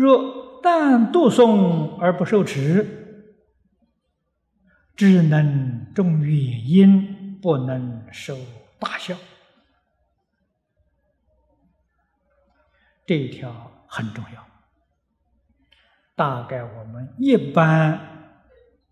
[0.00, 3.36] 若但读诵而不受持，
[4.96, 8.34] 只能种原因，不能受
[8.78, 9.14] 大效。
[13.04, 14.46] 这一条很重要。
[16.16, 18.00] 大概我们一般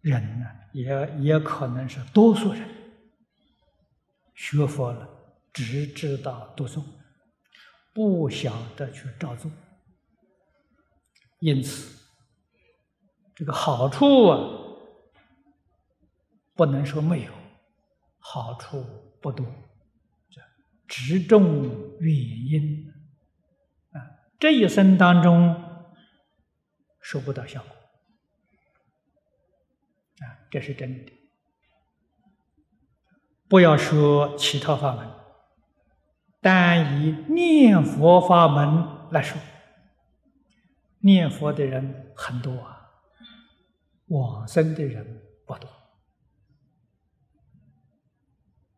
[0.02, 2.62] 人呢，也也可能是多数人
[4.34, 5.08] 学佛了，
[5.54, 6.82] 只知道读诵，
[7.94, 9.50] 不晓得去照做。
[11.40, 11.96] 因此，
[13.34, 14.38] 这个好处啊，
[16.54, 17.32] 不能说没有，
[18.18, 18.84] 好处
[19.22, 19.46] 不多，
[20.88, 22.92] 只重原因
[23.92, 24.02] 啊。
[24.40, 25.86] 这一生当中
[27.00, 27.70] 收不到效果
[30.26, 31.12] 啊，这是真的。
[33.48, 35.08] 不要说其他法门，
[36.40, 39.40] 单以念佛法门来说。
[41.00, 42.90] 念佛的人很多啊，
[44.08, 45.68] 往生的人不多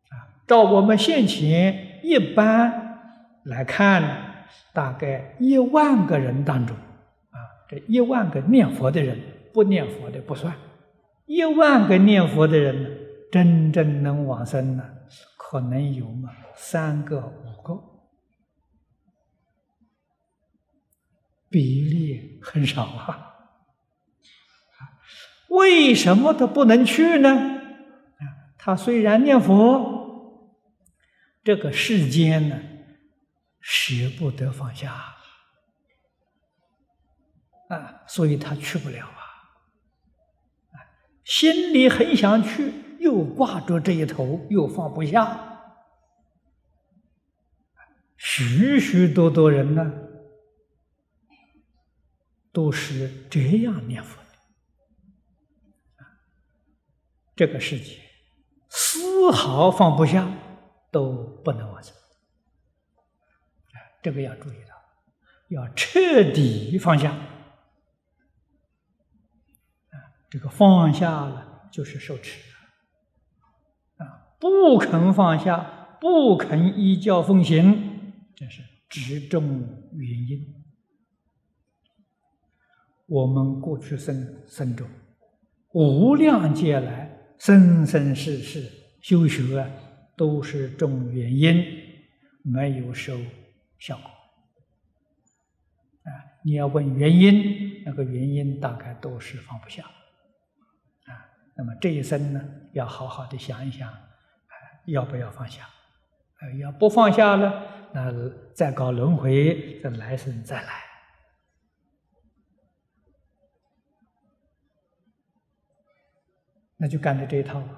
[0.09, 0.29] 啊。
[0.47, 2.99] 照我们现前一般
[3.45, 9.19] 来看，大概一万个人当中啊，这一万个念佛的人，
[9.53, 10.53] 不念佛的不算，
[11.25, 12.89] 一万个念佛的人呢，
[13.31, 14.83] 真正能往生呢，
[15.37, 17.90] 可能有嘛三个五个。
[21.51, 23.27] 比例很少啊！
[25.49, 27.29] 为什么他不能去呢？
[27.29, 28.23] 啊，
[28.57, 30.57] 他虽然念佛，
[31.43, 32.57] 这个世间呢，
[33.59, 34.93] 舍不得放下
[37.67, 39.19] 啊，所以他去不了啊。
[41.25, 45.37] 心里很想去，又挂着这一头，又放不下。
[48.15, 49.91] 许许多多人呢。
[52.51, 54.21] 都是这样念佛
[55.97, 56.05] 的，
[57.35, 57.97] 这个世界
[58.69, 60.29] 丝毫放不下，
[60.91, 61.13] 都
[61.43, 61.95] 不能完成。
[64.03, 64.75] 这个要注意到，
[65.49, 67.15] 要彻底放下。
[70.29, 72.41] 这个放下了就是受持，
[73.97, 79.43] 啊，不肯放下，不肯依教奉行，这是执中
[79.93, 80.60] 原因。
[83.11, 84.87] 我们过去生生中，
[85.73, 88.63] 无量劫来，生生世世
[89.01, 89.69] 修学啊，
[90.15, 91.61] 都是种原因，
[92.41, 93.17] 没有收
[93.79, 94.05] 效果。
[96.03, 96.07] 啊，
[96.45, 99.83] 你要问原因，那个原因大概都是放不下。
[99.83, 101.11] 啊，
[101.57, 103.91] 那么这一生呢，要好好的想一想，
[104.85, 105.63] 要不要放下？
[105.63, 108.09] 啊，要不放下了，那
[108.55, 110.90] 再搞轮回，这来生再来。
[116.81, 117.69] 那就干的这一套啊！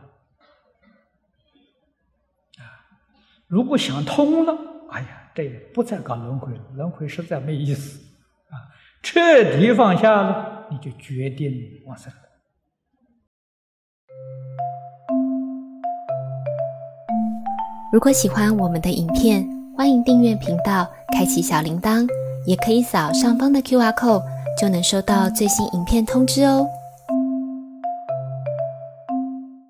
[3.47, 4.58] 如果想通了，
[4.91, 8.00] 哎呀，这不再搞轮回了，轮回实在没意思
[8.50, 8.56] 啊！
[9.02, 9.19] 彻
[9.58, 11.52] 底放下了，你就决定
[11.86, 12.19] 往生了。
[17.92, 22.08] 如果喜欢我们的影片，欢迎订阅频道，开启小铃铛，
[22.47, 24.24] 也可以扫上方的 Q R code，
[24.58, 26.66] 就能收到最新影片通知哦。